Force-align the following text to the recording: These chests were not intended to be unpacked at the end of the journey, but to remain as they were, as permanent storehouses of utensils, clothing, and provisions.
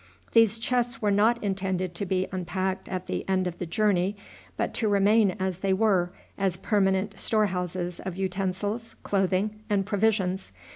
These 0.31 0.57
chests 0.57 0.99
were 0.99 1.11
not 1.11 1.43
intended 1.43 1.93
to 1.93 2.07
be 2.07 2.27
unpacked 2.31 2.89
at 2.89 3.05
the 3.05 3.23
end 3.29 3.45
of 3.45 3.59
the 3.59 3.67
journey, 3.67 4.15
but 4.57 4.73
to 4.73 4.87
remain 4.89 5.35
as 5.39 5.59
they 5.59 5.73
were, 5.73 6.09
as 6.39 6.57
permanent 6.57 7.19
storehouses 7.19 7.99
of 7.99 8.15
utensils, 8.17 8.95
clothing, 9.03 9.59
and 9.69 9.85
provisions. 9.85 10.53